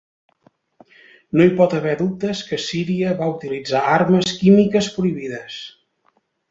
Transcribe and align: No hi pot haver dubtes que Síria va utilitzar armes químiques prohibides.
No 1.39 1.45
hi 1.49 1.51
pot 1.59 1.75
haver 1.81 1.93
dubtes 2.01 2.43
que 2.49 2.61
Síria 2.65 3.13
va 3.23 3.31
utilitzar 3.37 3.87
armes 4.01 4.35
químiques 4.43 4.93
prohibides. 4.99 5.65